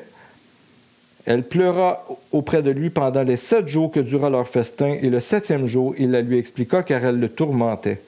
[1.26, 5.20] Elle pleura auprès de lui pendant les sept jours que dura leur festin, et le
[5.20, 8.02] septième jour, il la lui expliqua car elle le tourmentait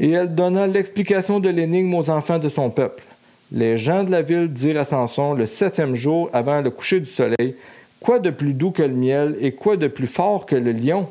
[0.00, 3.04] et elle donna l'explication de l'énigme aux enfants de son peuple.
[3.52, 7.06] Les gens de la ville dirent à Samson le septième jour avant le coucher du
[7.06, 7.54] soleil,
[8.00, 11.08] Quoi de plus doux que le miel et quoi de plus fort que le lion?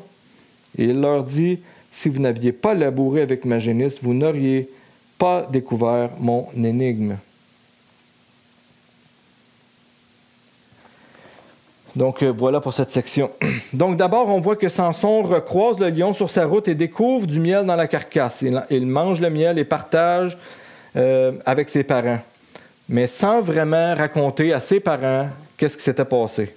[0.76, 4.68] Et il leur dit, Si vous n'aviez pas labouré avec ma génisse, vous n'auriez
[5.18, 7.16] pas découvert mon énigme.
[11.96, 13.30] Donc euh, voilà pour cette section.
[13.72, 17.40] Donc d'abord, on voit que Samson recroise le lion sur sa route et découvre du
[17.40, 18.44] miel dans la carcasse.
[18.70, 20.38] Il, mange le miel et partage
[20.96, 22.20] euh, avec ses parents,
[22.88, 26.54] mais sans vraiment raconter à ses parents qu'est-ce qui s'était passé.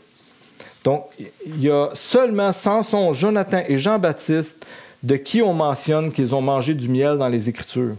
[0.84, 1.06] Donc
[1.46, 4.66] il y a seulement Samson, Jonathan et Jean-Baptiste
[5.02, 7.96] de qui on mentionne qu'ils ont mangé du miel dans les Écritures.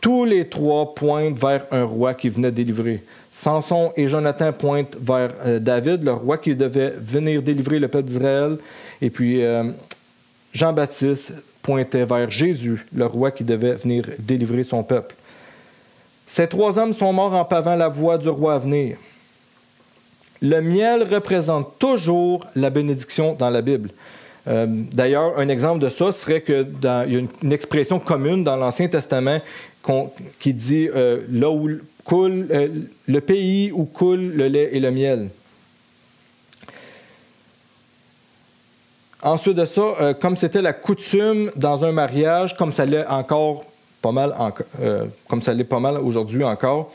[0.00, 3.02] Tous les trois pointent vers un roi qui venait délivrer.
[3.30, 8.08] Samson et Jonathan pointent vers euh, David, le roi qui devait venir délivrer le peuple
[8.08, 8.56] d'Israël.
[9.02, 9.64] Et puis euh,
[10.52, 15.14] Jean-Baptiste pointait vers Jésus, le roi qui devait venir délivrer son peuple.
[16.26, 18.96] Ces trois hommes sont morts en pavant la voie du roi à venir.
[20.42, 23.90] Le miel représente toujours la bénédiction dans la Bible.
[24.48, 28.88] Euh, d'ailleurs, un exemple de ça serait que y a une, expression commune dans l'Ancien
[28.88, 29.40] Testament
[30.38, 31.68] qui dit euh, là où
[32.04, 32.68] coule euh,
[33.06, 35.28] le pays où coule le lait et le miel.
[39.22, 43.66] Ensuite de ça, comme c'était la coutume dans un mariage, comme ça l'est encore
[44.00, 44.34] pas mal,
[45.28, 46.90] comme ça l'est pas mal aujourd'hui encore,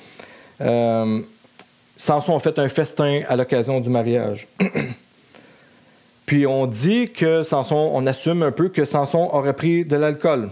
[1.98, 4.48] Samson a fait un festin à l'occasion du mariage.
[6.26, 10.50] Puis on dit que Samson, on assume un peu que Samson aurait pris de l'alcool.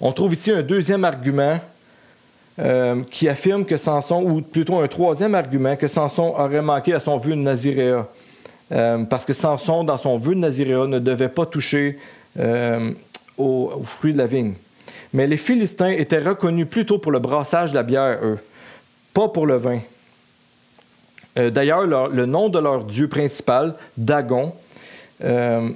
[0.00, 1.58] On trouve ici un deuxième argument
[2.58, 7.00] euh, qui affirme que Samson, ou plutôt un troisième argument, que Samson aurait manqué à
[7.00, 8.06] son vœu de Naziréa.
[8.72, 11.98] Euh, parce que Samson, dans son vœu de Naziréa, ne devait pas toucher
[12.38, 12.92] euh,
[13.38, 14.54] aux, fruits de la vigne.
[15.12, 18.38] Mais les Philistins étaient reconnus plutôt pour le brassage de la bière, eux,
[19.12, 19.80] pas pour le vin.
[21.38, 24.52] Euh, d'ailleurs, le nom de leur dieu principal, Dagon,
[25.22, 25.70] euh,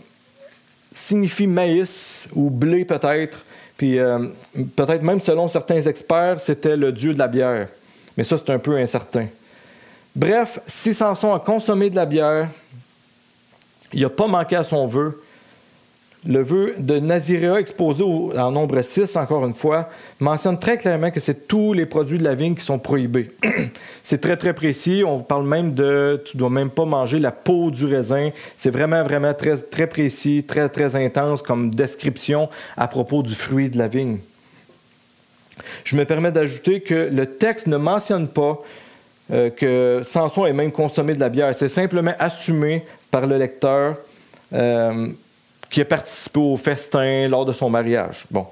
[0.93, 3.45] signifie maïs ou blé peut-être.
[3.77, 4.29] Puis euh,
[4.77, 7.69] peut-être même selon certains experts, c'était le dieu de la bière.
[8.17, 9.27] Mais ça, c'est un peu incertain.
[10.15, 12.49] Bref, si Samson a consommé de la bière,
[13.93, 15.21] il n'a pas manqué à son vœu,
[16.27, 19.89] le vœu de Naziréa exposé en nombre 6, encore une fois,
[20.21, 23.31] mentionne très clairement que c'est tous les produits de la vigne qui sont prohibés.
[24.03, 25.03] c'est très, très précis.
[25.07, 28.31] On parle même de tu dois même pas manger la peau du raisin.
[28.57, 33.69] C'est vraiment, vraiment très, très précis, très, très intense comme description à propos du fruit
[33.69, 34.19] de la vigne.
[35.85, 38.63] Je me permets d'ajouter que le texte ne mentionne pas
[39.31, 41.55] euh, que Samson ait même consommé de la bière.
[41.55, 43.97] C'est simplement assumé par le lecteur.
[44.53, 45.09] Euh,
[45.75, 48.27] qui a participé au festin lors de son mariage.
[48.31, 48.47] Bon.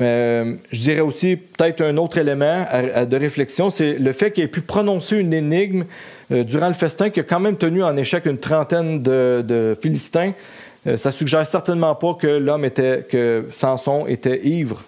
[0.00, 2.66] Euh, je dirais aussi peut-être un autre élément
[3.06, 5.84] de réflexion, c'est le fait qu'il ait pu prononcer une énigme
[6.32, 10.32] euh, durant le festin qui a quand même tenu en échec une trentaine de, Philistins.
[10.84, 14.82] Ça euh, ça suggère certainement pas que l'homme était, que Samson était ivre.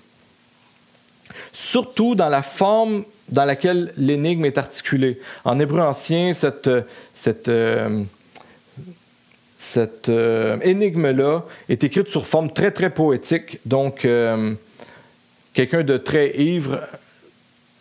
[1.53, 5.21] Surtout dans la forme dans laquelle l'énigme est articulée.
[5.45, 6.71] En hébreu ancien, cette,
[7.15, 7.51] cette
[9.63, 13.61] cette euh, énigme-là est écrite sur forme très, très poétique.
[13.65, 14.55] Donc, euh,
[15.55, 16.81] quelqu'un de très ivre,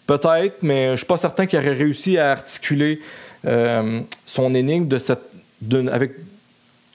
[0.06, 3.02] peut-être, mais je ne suis pas certain qu'il aurait réussi à articuler
[3.48, 4.96] euh, son énigme
[5.92, 6.12] avec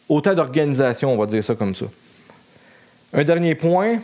[0.08, 1.86] autant d'organisation, on va dire ça comme ça.
[3.12, 3.98] Un dernier point,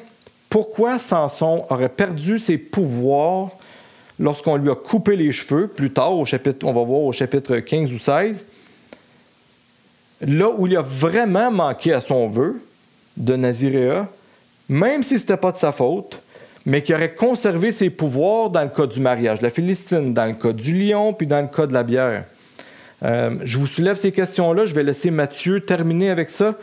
[0.51, 3.51] pourquoi Samson aurait perdu ses pouvoirs
[4.19, 7.59] lorsqu'on lui a coupé les cheveux, plus tard, au chapitre, on va voir au chapitre
[7.59, 8.45] 15 ou 16,
[10.23, 12.61] là où il a vraiment manqué à son vœu
[13.17, 14.09] de Naziréa,
[14.69, 16.21] même si ce n'était pas de sa faute,
[16.65, 20.35] mais qui aurait conservé ses pouvoirs dans le cas du mariage la Philistine, dans le
[20.35, 22.25] cas du lion, puis dans le cas de la bière.
[23.03, 24.65] Euh, je vous soulève ces questions-là.
[24.65, 26.55] Je vais laisser Mathieu terminer avec ça.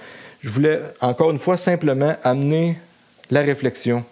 [0.41, 2.77] Je voulais encore une fois simplement amener
[3.29, 4.05] la réflexion.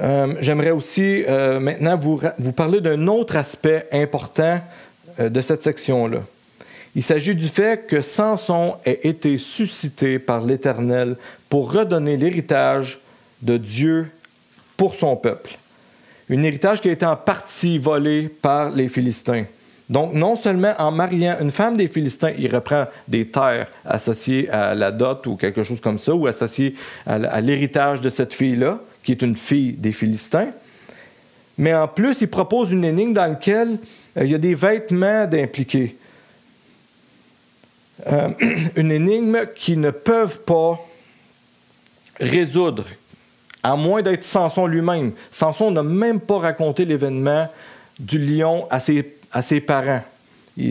[0.00, 4.60] Euh, j'aimerais aussi euh, maintenant vous, vous, parler d'un autre aspect important
[5.18, 6.20] de cette section-là.
[6.96, 11.16] Il s'agit du fait que Samson ait été suscité par l'Éternel
[11.50, 12.98] pour redonner l'héritage
[13.42, 14.10] de Dieu
[14.78, 15.58] pour son peuple.
[16.30, 19.44] Un héritage qui a été en partie volé par les Philistins.
[19.90, 24.74] Donc, non seulement en mariant une femme des Philistins, il reprend des terres associées à
[24.74, 29.12] la dot ou quelque chose comme ça, ou associées à l'héritage de cette fille-là, qui
[29.12, 30.48] est une fille des Philistins.
[31.58, 33.78] Mais en plus, il propose une énigme dans laquelle
[34.16, 35.96] euh, il y a des vêtements d'impliqués.
[38.06, 38.28] Euh,
[38.76, 40.78] une énigme qu'ils ne peuvent pas
[42.20, 42.84] résoudre,
[43.62, 45.12] à moins d'être Samson lui-même.
[45.30, 47.48] Samson n'a même pas raconté l'événement
[47.98, 50.02] du lion à ses, à ses parents.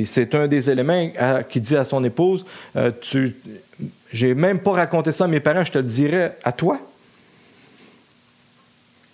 [0.06, 2.44] C'est un des éléments euh, qui dit à son épouse
[2.76, 3.36] euh, tu,
[4.12, 6.80] J'ai même pas raconté ça à mes parents, je te le dirai à toi.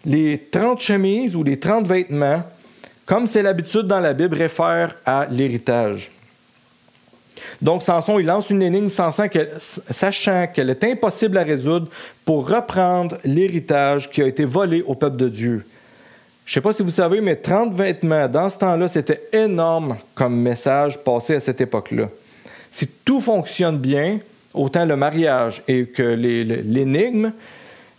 [0.05, 2.43] Les 30 chemises ou les 30 vêtements,
[3.05, 6.11] comme c'est l'habitude dans la Bible, réfèrent à l'héritage.
[7.61, 11.87] Donc, Samson, il lance une énigme sachant qu'elle est impossible à résoudre
[12.25, 15.65] pour reprendre l'héritage qui a été volé au peuple de Dieu.
[16.45, 19.97] Je ne sais pas si vous savez, mais 30 vêtements, dans ce temps-là, c'était énorme
[20.15, 22.09] comme message passé à cette époque-là.
[22.71, 24.19] Si tout fonctionne bien,
[24.53, 27.31] autant le mariage et que l'énigme,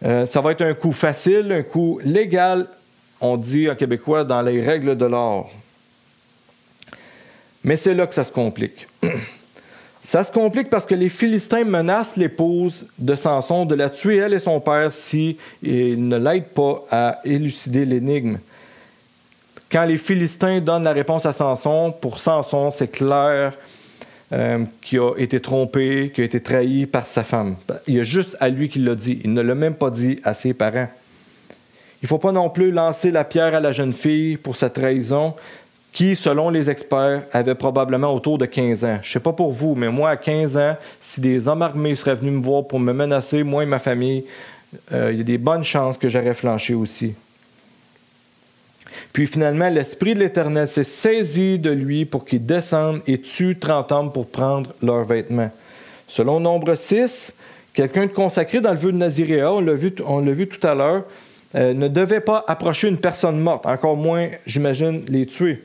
[0.05, 2.66] euh, ça va être un coup facile, un coup légal,
[3.20, 5.46] on dit en québécois, dans les règles de l'art.
[7.62, 8.88] Mais c'est là que ça se complique.
[10.05, 14.35] Ça se complique parce que les Philistins menacent l'épouse de Samson de la tuer, elle
[14.35, 18.38] et son père, si ne l'aident pas à élucider l'énigme.
[19.71, 23.55] Quand les Philistins donnent la réponse à Samson, pour Samson, c'est clair
[24.33, 27.57] euh, qu'il a été trompé, qu'il a été trahi par sa femme.
[27.87, 29.21] Il y a juste à lui qu'il l'a dit.
[29.25, 30.88] Il ne l'a même pas dit à ses parents.
[32.03, 34.69] Il ne faut pas non plus lancer la pierre à la jeune fille pour sa
[34.69, 35.35] trahison,
[35.93, 38.99] qui, selon les experts, avait probablement autour de 15 ans.
[39.03, 41.95] Je ne sais pas pour vous, mais moi, à 15 ans, si des hommes armés
[41.95, 44.25] seraient venus me voir pour me menacer, moi et ma famille,
[44.93, 47.15] euh, il y a des bonnes chances que j'aurais flanché aussi.
[49.13, 53.93] Puis finalement, l'Esprit de l'Éternel s'est saisi de lui pour qu'il descende et tue 30
[53.93, 55.51] hommes pour prendre leurs vêtements.
[56.09, 57.35] Selon Nombre 6,
[57.75, 61.05] quelqu'un de consacré dans le vœu de Naziréa, on l'a vu, tout à l'heure,
[61.55, 65.63] euh, ne devait pas approcher une personne morte, encore moins, j'imagine, les tuer.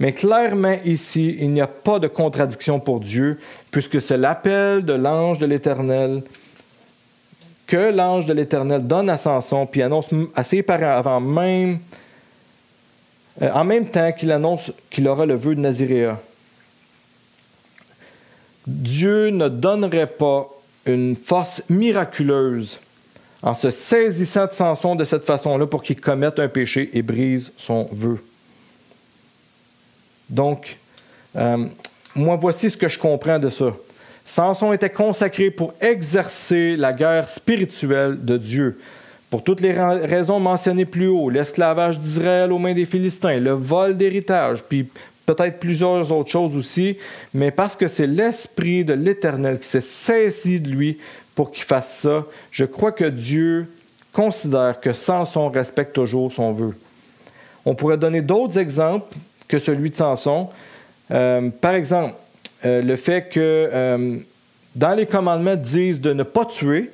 [0.00, 3.38] Mais clairement ici, il n'y a pas de contradiction pour Dieu,
[3.70, 6.22] puisque c'est l'appel de l'ange de l'Éternel
[7.66, 11.78] que l'ange de l'Éternel donne à Samson, puis annonce à ses parents avant même
[13.42, 16.18] euh, en même temps qu'il annonce qu'il aura le vœu de Naziréa.
[18.66, 20.48] Dieu ne donnerait pas
[20.86, 22.80] une force miraculeuse
[23.42, 27.52] en se saisissant de Samson de cette façon-là pour qu'il commette un péché et brise
[27.56, 28.18] son vœu.
[30.28, 30.76] Donc,
[31.36, 31.66] euh,
[32.14, 33.72] moi, voici ce que je comprends de ça.
[34.24, 38.78] Samson était consacré pour exercer la guerre spirituelle de Dieu.
[39.30, 43.96] Pour toutes les raisons mentionnées plus haut, l'esclavage d'Israël aux mains des Philistins, le vol
[43.96, 44.88] d'héritage, puis
[45.26, 46.96] peut-être plusieurs autres choses aussi,
[47.34, 50.98] mais parce que c'est l'Esprit de l'Éternel qui s'est saisi de lui
[51.34, 53.66] pour qu'il fasse ça, je crois que Dieu
[54.12, 56.74] considère que Samson respecte toujours son vœu.
[57.64, 59.14] On pourrait donner d'autres exemples
[59.48, 60.48] que celui de Samson.
[61.10, 62.14] Euh, par exemple,
[62.64, 64.18] euh, le fait que euh,
[64.76, 66.90] dans les commandements disent de ne pas tuer,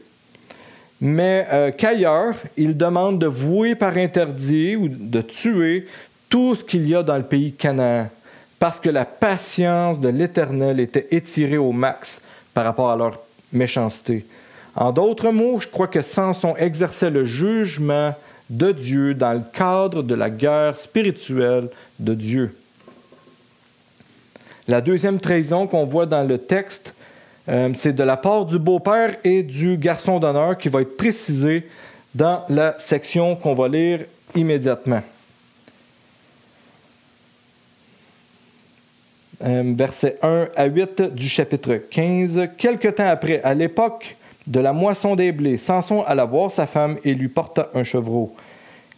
[1.00, 5.86] mais qu'ailleurs, il demande de vouer par interdit ou de tuer
[6.30, 8.08] tout ce qu'il y a dans le pays Canaan,
[8.58, 12.22] parce que la patience de l'Éternel était étirée au max
[12.54, 13.20] par rapport à leur
[13.52, 14.24] méchanceté.
[14.76, 18.14] En d'autres mots, je crois que Samson exerçait le jugement
[18.50, 22.54] de Dieu dans le cadre de la guerre spirituelle de Dieu.
[24.68, 26.94] La deuxième trahison qu'on voit dans le texte,
[27.48, 31.68] euh, c'est de la part du beau-père et du garçon d'honneur qui va être précisé
[32.14, 34.04] dans la section qu'on va lire
[34.34, 35.02] immédiatement.
[39.42, 42.48] Euh, versets 1 à 8 du chapitre 15.
[42.56, 46.96] Quelque temps après, à l'époque de la moisson des blés, Samson alla voir sa femme
[47.04, 48.34] et lui porta un chevreau.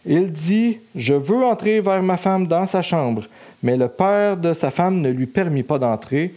[0.05, 3.23] Il dit Je veux entrer vers ma femme dans sa chambre.
[3.63, 6.33] Mais le père de sa femme ne lui permit pas d'entrer.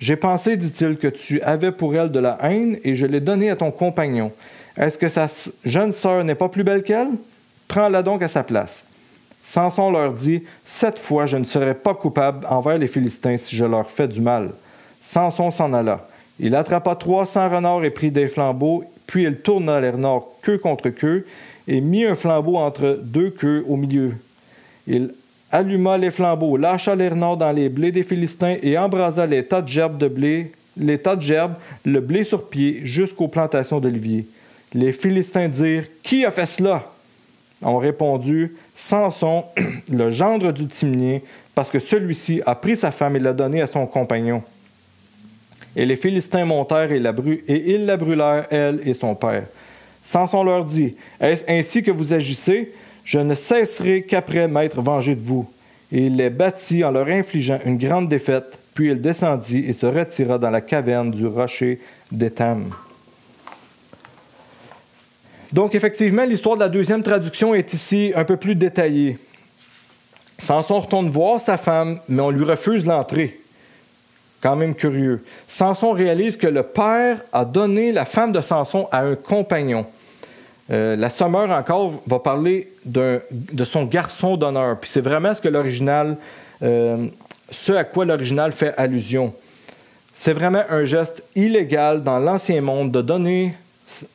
[0.00, 3.50] J'ai pensé, dit-il, que tu avais pour elle de la haine et je l'ai donnée
[3.50, 4.32] à ton compagnon.
[4.76, 5.26] Est-ce que sa
[5.64, 7.10] jeune sœur n'est pas plus belle qu'elle?
[7.68, 8.84] Prends-la donc à sa place.
[9.42, 13.64] Samson leur dit Cette fois, je ne serai pas coupable envers les Philistins si je
[13.64, 14.50] leur fais du mal.
[15.00, 16.06] Samson s'en alla.
[16.44, 20.58] Il attrapa trois cents renards et prit des flambeaux, puis il tourna les renards queue
[20.58, 21.24] contre queue
[21.68, 24.14] et mit un flambeau entre deux queues au milieu.
[24.88, 25.14] Il
[25.52, 29.62] alluma les flambeaux, lâcha les renards dans les blés des Philistins et embrasa les tas
[29.62, 34.26] de gerbes de blé, les tas de gerbes, le blé sur pied, jusqu'aux plantations d'oliviers.
[34.74, 36.90] Les Philistins dirent Qui a fait cela
[37.62, 39.44] ont répondu Samson,
[39.92, 41.20] le gendre du Timnien,
[41.54, 44.42] parce que celui-ci a pris sa femme et l'a donnée à son compagnon.
[45.74, 47.14] Et les Philistins montèrent et, la
[47.48, 49.44] ils la brûlèrent, elle et son père.
[50.02, 52.72] Samson leur dit Est-ce ainsi que vous agissez?
[53.04, 55.48] Je ne cesserai qu'après m'être vengé de vous.
[55.90, 59.86] Et il les battit en leur infligeant une grande défaite, puis il descendit et se
[59.86, 61.80] retira dans la caverne du rocher
[62.10, 62.70] d'Étam.
[65.52, 69.18] Donc effectivement, l'histoire de la deuxième traduction est ici un peu plus détaillée.
[70.38, 73.41] Samson retourne voir sa femme, mais on lui refuse l'entrée.
[74.42, 75.24] Quand même curieux.
[75.46, 79.86] Samson réalise que le père a donné la femme de Samson à un compagnon.
[80.70, 83.20] Euh, la sommeur encore va parler de
[83.64, 84.78] son garçon d'honneur.
[84.80, 86.16] Puis c'est vraiment ce que l'original,
[86.62, 87.06] euh,
[87.50, 89.32] ce à quoi l'original fait allusion.
[90.14, 93.54] C'est vraiment un geste illégal dans l'ancien monde de donner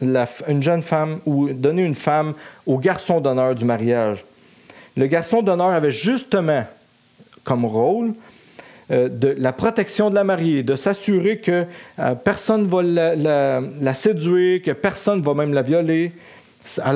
[0.01, 2.33] une jeune femme ou donner une femme
[2.65, 4.25] au garçon d'honneur du mariage.
[4.95, 6.65] Le garçon d'honneur avait justement
[7.43, 8.13] comme rôle
[8.91, 11.65] euh, de la protection de la mariée, de s'assurer que
[12.23, 16.11] personne ne va la, séduire, que personne ne va même la violer,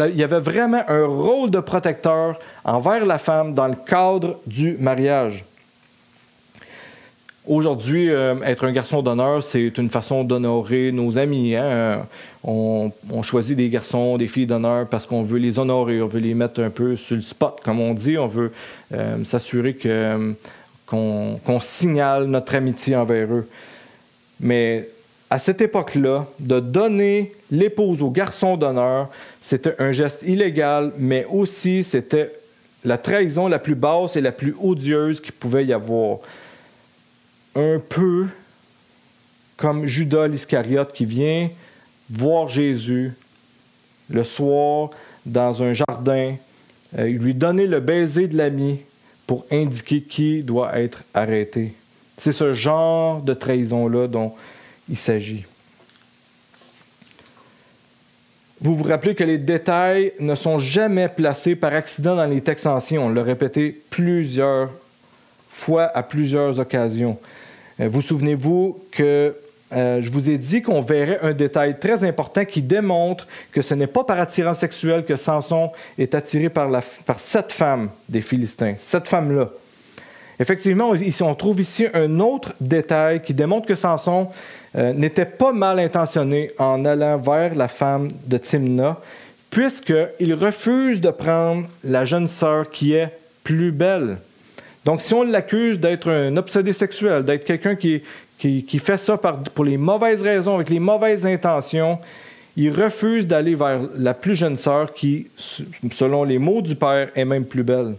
[0.10, 4.76] il y avait vraiment un rôle de protecteur envers la femme dans le cadre du
[4.80, 5.46] mariage.
[7.48, 11.56] Aujourd'hui, euh, être un garçon d'honneur, c'est une façon d'honorer nos amis.
[11.56, 12.06] Hein.
[12.44, 12.92] On,
[13.24, 16.62] choisit des garçons, des filles d'honneur parce qu'on veut les honorer, on veut les mettre
[16.62, 18.16] un peu sur le spot, comme on dit.
[18.18, 18.52] On veut
[18.94, 20.36] euh, s'assurer que,
[20.92, 23.48] qu'on, signale notre amitié envers eux.
[24.42, 24.90] Mais
[25.30, 31.86] à cette époque-là, de donner l'épouse au garçon d'honneur, c'était un geste illégal, mais aussi
[31.86, 32.34] c'était
[32.84, 36.18] la trahison la plus basse et la plus odieuse qu'il pouvait y avoir
[37.56, 38.28] un peu
[39.56, 41.50] comme Judas l'Iscariote qui vient
[42.10, 43.14] voir Jésus
[44.10, 44.90] le soir
[45.26, 46.36] dans un jardin,
[46.98, 48.80] euh, lui donner le baiser de l'ami
[49.32, 51.72] pour indiquer qui doit être arrêté.
[52.18, 54.34] C'est ce genre de trahison-là dont
[54.90, 55.46] il s'agit.
[58.60, 62.68] Vous vous rappelez que les détails ne sont jamais placés par accident dans les textes
[62.68, 63.00] anciens.
[63.00, 64.70] On l'a répété plusieurs
[65.50, 67.18] fois à plusieurs occasions.
[67.80, 69.34] Euh, vous souvenez-vous que
[69.74, 73.74] euh, je vous ai dit qu'on verrait un détail très important qui démontre que ce
[73.74, 76.70] n'est pas par attirance sexuelle que Samson est attiré par,
[77.18, 79.50] cette femme des Philistins, cette femme-là.
[80.40, 84.28] Effectivement, ici, on trouve ici un autre détail qui démontre que Samson
[84.76, 88.98] euh, n'était pas mal intentionné en allant vers la femme de Timna,
[89.50, 93.12] puisqu'il refuse de prendre la jeune sœur qui est
[93.44, 94.18] plus belle.
[94.84, 98.02] Donc, si on l'accuse d'être un obsédé sexuel, d'être quelqu'un qui,
[98.42, 102.00] qui, fait ça pour les mauvaises raisons, avec les mauvaises intentions,
[102.58, 105.28] il refuse d'aller vers la plus jeune sœur qui,
[105.92, 107.96] selon les mots du père, est même plus belle.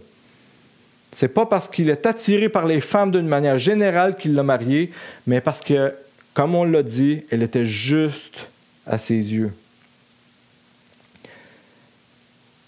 [1.13, 4.91] C'est pas parce qu'il est attiré par les femmes d'une manière générale qu'il l'a mariée,
[5.27, 5.93] mais parce que,
[6.33, 8.47] comme on l'a dit, elle était juste
[8.85, 9.53] à ses yeux.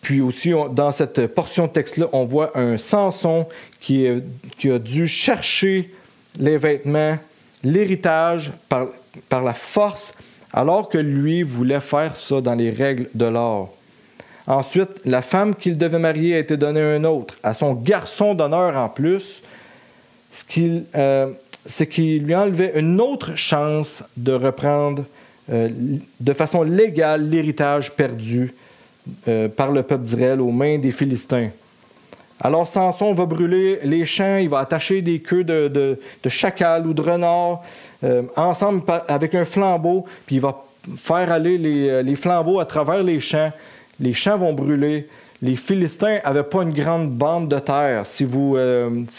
[0.02, 3.48] Puis aussi, dans cette portion de texte-là, on voit un Samson
[3.82, 4.08] qui,
[4.58, 5.92] qui, a dû chercher
[6.40, 7.18] les vêtements,
[7.66, 10.14] l'héritage par, la force,
[10.54, 13.68] alors que lui voulait faire ça dans les règles de l'art.
[14.48, 18.36] Ensuite, la femme qu'il devait marier a été donnée à un autre, à son garçon
[18.36, 19.42] d'honneur en plus,
[20.32, 21.34] ce qui euh,
[21.90, 25.04] qu'il lui enlevait une autre chance de reprendre
[25.52, 25.70] euh,
[26.20, 28.54] de façon légale l'héritage perdu
[29.28, 31.50] euh, par le peuple d'Israël aux mains des Philistins.
[32.42, 37.02] Alors Samson va brûler les champs, il va attacher des queues de, chacal ou de
[37.02, 37.64] renard
[38.04, 40.64] euh, ensemble avec un flambeau, puis il va
[40.98, 43.52] faire aller les, euh, les, flambeaux à travers les champs.
[44.00, 45.08] Les champs vont brûler.
[45.42, 48.06] Les Philistins n'avaient pas une grande bande de terre.
[48.06, 48.58] Si vous,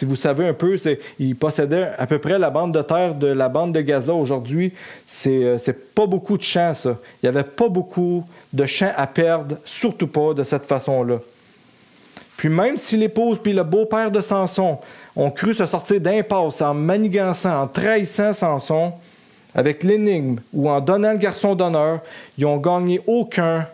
[0.02, 0.76] vous savez un peu,
[1.18, 4.72] ils possédaient à peu près la bande de terre de la bande de Gaza aujourd'hui.
[5.06, 6.96] C'est, c'est pas beaucoup de champs, ça.
[7.22, 11.20] Il n'y avait pas beaucoup de champs à perdre, surtout pas de cette façon-là.
[12.36, 14.78] Puis même si l'épouse puis le beau-père de Samson
[15.14, 18.92] ont cru se sortir d'impasse en manigançant, en trahissant Samson,
[19.54, 22.00] avec l'énigme ou en donnant le garçon d'honneur,
[22.36, 23.66] ils n'ont gagné aucun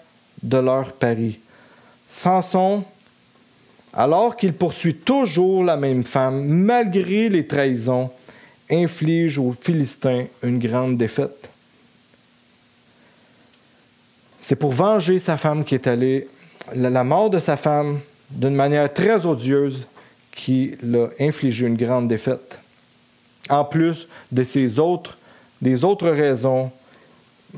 [0.43, 1.41] de leurs paris.
[2.09, 2.85] Samson,
[3.93, 8.11] alors qu'il poursuit toujours la même femme, malgré les trahisons,
[8.71, 11.51] inflige aux Philistins une grande défaite.
[14.41, 16.29] C'est pour venger sa femme qui est allée,
[16.75, 18.01] la mort de sa femme,
[18.33, 19.87] d'une manière très odieuse,
[20.33, 22.59] qui l'a infligé une grande défaite.
[23.49, 25.19] En plus de ces autres,
[25.61, 26.71] des autres raisons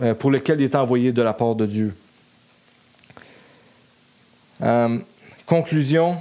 [0.02, 1.94] euh, pour lesquelles il est envoyé de la part de Dieu.
[4.62, 4.98] Euh,
[5.46, 6.18] conclusion,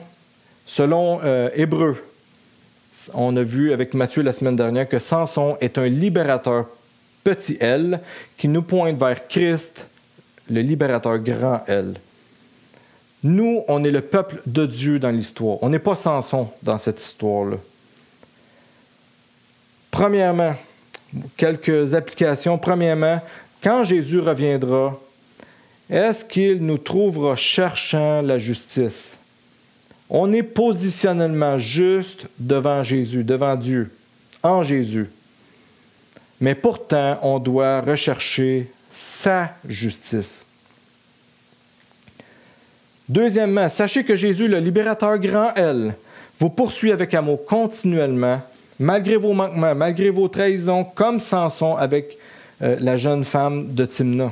[0.65, 2.03] selon euh, Hébreu,
[3.13, 6.67] on a vu avec Matthieu la semaine dernière que Samson est un libérateur
[7.23, 7.99] petit L
[8.37, 9.87] qui nous pointe vers Christ
[10.51, 11.95] le libérateur grand L.
[13.23, 15.57] Nous, on est le peuple de Dieu dans l'histoire.
[15.61, 17.57] On n'est pas Samson dans cette histoire-là.
[19.91, 20.55] Premièrement,
[21.37, 22.57] quelques applications.
[22.57, 23.21] Premièrement,
[23.61, 24.99] quand Jésus reviendra,
[25.89, 29.17] est-ce qu'il nous trouvera cherchant la justice?
[30.09, 33.91] On est positionnellement juste devant Jésus, devant Dieu,
[34.41, 35.09] en Jésus.
[36.41, 40.42] Mais pourtant, on doit rechercher sa justice.
[43.09, 45.93] Deuxièmement, sachez que Jésus, le libérateur grand L,
[46.39, 48.41] vous poursuit avec amour continuellement,
[48.79, 52.17] malgré vos manquements, malgré vos trahisons, comme Samson avec
[52.61, 54.31] euh, la jeune femme de Timna.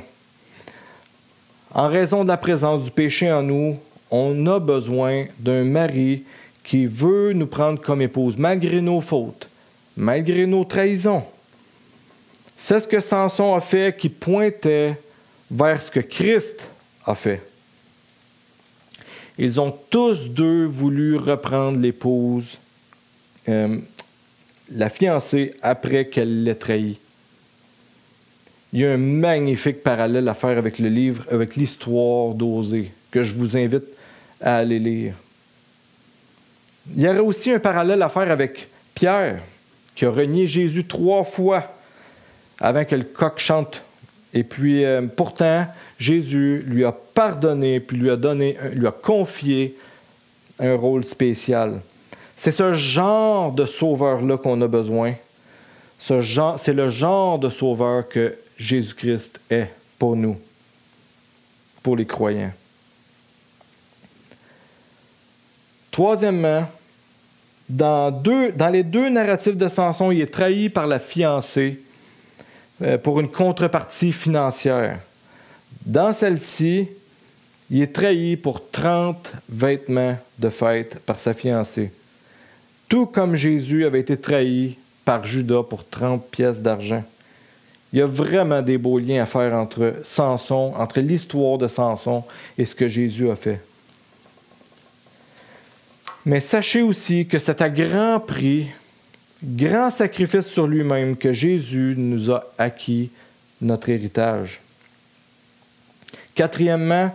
[1.73, 3.77] En raison de la présence du péché en nous,
[4.09, 6.23] on a besoin d'un mari
[6.63, 9.49] qui veut nous prendre comme épouse, malgré nos fautes,
[9.97, 11.23] malgré nos trahisons.
[12.57, 14.97] C'est ce que Samson a fait qui pointait
[15.49, 16.67] vers ce que Christ
[17.05, 17.50] a fait.
[19.37, 22.57] Ils ont tous deux voulu reprendre l'épouse,
[23.49, 23.77] euh,
[24.73, 26.99] la fiancée après qu'elle l'ait trahi.
[28.73, 33.23] Il y a un magnifique parallèle à faire avec le livre, avec l'histoire d'Osée, que
[33.23, 33.83] je vous invite
[34.39, 35.13] à aller lire.
[36.95, 39.41] Il y aurait aussi un parallèle à faire avec Pierre,
[39.95, 41.73] qui a renié Jésus trois fois
[42.59, 43.81] avant que le coq chante.
[44.33, 45.67] Et puis, euh, pourtant,
[45.99, 49.75] Jésus lui a pardonné, puis lui a donné, lui a confié
[50.59, 51.81] un rôle spécial.
[52.35, 55.13] C'est ce genre de sauveur-là qu'on a besoin.
[55.99, 59.67] C'est le genre de sauveur que Jésus-Christ est
[59.99, 60.37] pour nous,
[61.83, 62.53] pour les croyants.
[65.91, 66.65] Troisièmement,
[67.69, 71.79] dans, deux, dans les deux narratifs de Samson, il est trahi par la fiancée
[72.81, 74.99] euh, pour une contrepartie financière.
[75.85, 76.87] Dans celle-ci,
[77.69, 81.91] il est trahi pour 30 vêtements de fête par sa fiancée.
[82.89, 87.03] Tout comme Jésus avait été trahi par Judas pour 30 pièces d'argent.
[87.93, 92.23] Il y a vraiment des beaux liens à faire entre Samson, entre l'histoire de Samson
[92.57, 93.61] et ce que Jésus a fait.
[96.25, 98.67] Mais sachez aussi que c'est à grand prix,
[99.43, 103.09] grand sacrifice sur lui-même que Jésus nous a acquis
[103.61, 104.61] notre héritage.
[106.35, 107.11] Quatrièmement,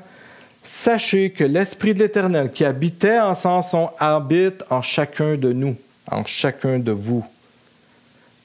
[0.62, 5.76] sachez que l'Esprit de l'Éternel qui habitait en Samson habite en chacun de nous,
[6.10, 7.24] en chacun de vous.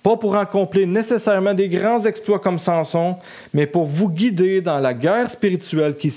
[0.03, 3.17] Pas pour accomplir nécessairement des grands exploits comme Samson,
[3.53, 6.11] mais pour vous guider dans la guerre spirituelle qui,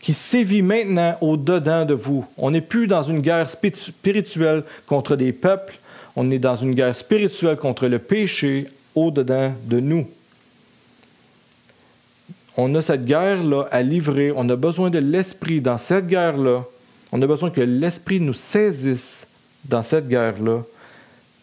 [0.00, 2.26] qui, sévit maintenant au-dedans de vous.
[2.36, 5.78] On n'est plus dans une guerre spirituelle contre des peuples,
[6.16, 10.06] on est dans une guerre spirituelle contre le péché au-dedans de nous.
[12.56, 16.64] On a cette guerre-là à livrer, on a besoin de l'Esprit dans cette guerre-là,
[17.10, 19.26] on a besoin que l'Esprit nous saisisse
[19.64, 20.62] dans cette guerre-là,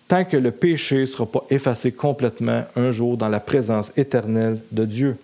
[0.08, 4.60] tant que le péché ne sera pas effacé complètement un jour dans la présence éternelle
[4.72, 5.18] de Dieu.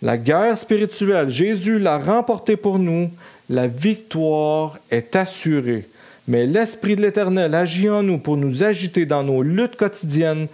[0.00, 3.10] La guerre spirituelle, Jésus l'a remportée pour nous.
[3.50, 5.88] La victoire est assurée.
[6.28, 10.46] Mais l'Esprit de l'Éternel agit en nous pour nous agiter dans nos luttes quotidiennes,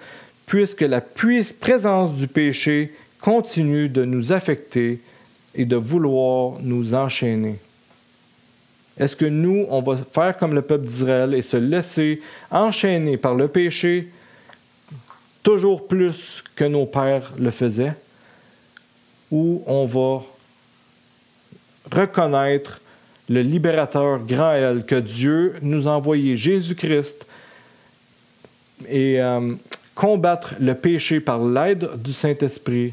[0.46, 5.00] puisque la présence du péché continue de nous affecter
[5.54, 7.58] et de vouloir nous enchaîner.
[8.96, 13.34] Est-ce que nous, on va faire comme le peuple d'Israël et se laisser enchaîner par
[13.34, 14.08] le péché
[15.42, 17.94] toujours plus que nos pères le faisaient?
[19.34, 20.22] où on va
[21.90, 22.80] reconnaître
[23.28, 27.26] le libérateur grand L que Dieu nous a envoyé, Jésus-Christ,
[28.88, 29.54] et euh,
[29.94, 32.92] combattre le péché par l'aide du Saint-Esprit,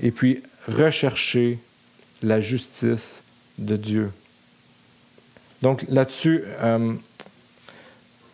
[0.00, 1.58] et puis rechercher
[2.22, 3.22] la justice
[3.58, 4.10] de Dieu.
[5.62, 6.94] Donc là-dessus, euh,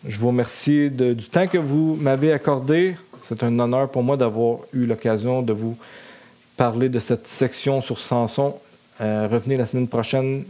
[0.07, 2.97] je vous remercie du temps que vous m'avez accordé.
[3.23, 5.79] C'est un honneur pour moi d'avoir eu l'occasion de vous
[6.57, 8.55] parler de cette section sur Samson.
[9.01, 10.45] Euh, revenez la semaine prochaine.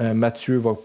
[0.00, 0.76] Euh, Matthieu va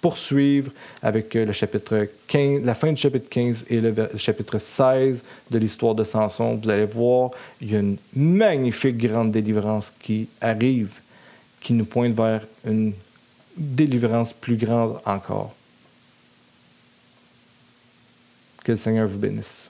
[0.00, 0.70] poursuivre
[1.02, 5.22] avec euh, le chapitre 15, la fin du chapitre 15 et le, le chapitre 16
[5.50, 6.54] de l'histoire de Samson.
[6.62, 7.30] Vous allez voir,
[7.60, 10.94] il y a une magnifique grande délivrance qui arrive,
[11.60, 12.92] qui nous pointe vers une
[13.56, 15.54] délivrance plus grande encore.
[18.64, 19.67] Que le Seigneur vous bénisse.